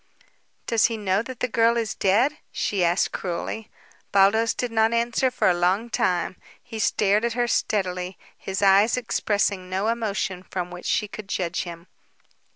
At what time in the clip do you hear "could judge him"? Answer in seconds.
11.07-11.85